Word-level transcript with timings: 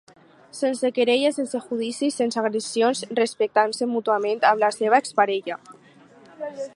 Sense 0.59 0.89
querelles, 0.93 1.35
sense 1.41 1.59
judicis, 1.65 2.15
sense 2.21 2.39
agressions, 2.43 3.03
respectant-se 3.21 3.89
mútuament 3.93 4.43
amb 4.53 4.65
la 4.65 4.73
seva 4.79 4.99
ex-parella. 5.05 5.63